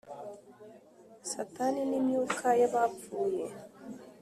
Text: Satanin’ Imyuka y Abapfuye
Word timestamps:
Satanin’ 1.31 1.91
Imyuka 1.99 2.47
y 2.59 2.63
Abapfuye 2.69 3.45